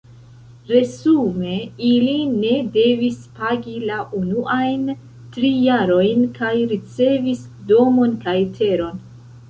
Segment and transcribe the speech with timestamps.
[0.69, 1.57] Resume
[1.89, 4.91] ili ne devis pagi la unuajn
[5.37, 9.03] tri jarojn kaj ricevis domon kaj teron.